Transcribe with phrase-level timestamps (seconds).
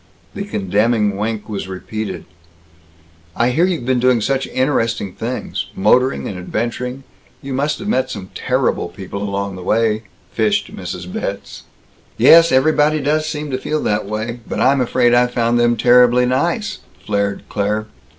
[0.33, 2.25] The condemning wink was repeated.
[3.35, 7.03] "I hear you've been doing such interesting things motoring and adventuring
[7.43, 11.05] you must have met some terrible people along the way," fished Mrs.
[11.13, 11.65] Betz.
[12.17, 14.39] "Yes, everybody does seem to feel that way.
[14.49, 17.85] But I'm afraid I found them terribly nice," flared Claire.